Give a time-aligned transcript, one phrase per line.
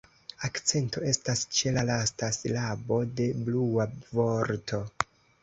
[0.47, 4.83] Akcento estas ĉe la lasta silabo de "Blua" vorto.